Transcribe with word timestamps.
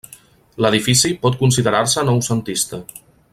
L'edifici 0.65 1.11
pot 1.25 1.37
considerar-se 1.43 2.05
noucentista. 2.09 2.81